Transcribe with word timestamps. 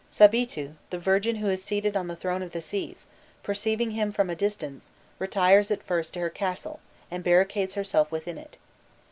"Sabitu, 0.09 0.73
the 0.89 0.97
virgin 0.97 1.35
who 1.35 1.47
is 1.47 1.63
seated 1.63 1.95
on 1.95 2.07
the 2.07 2.15
throne 2.15 2.41
of 2.41 2.53
the 2.53 2.59
seas," 2.59 3.05
perceiving 3.43 3.91
him 3.91 4.11
from 4.11 4.31
a 4.31 4.35
distance, 4.35 4.89
retires 5.19 5.69
at 5.69 5.83
first 5.83 6.15
to 6.15 6.19
her 6.21 6.29
castle, 6.31 6.79
and 7.11 7.23
barricades 7.23 7.75
herself 7.75 8.11
within 8.11 8.39
it. 8.39 8.57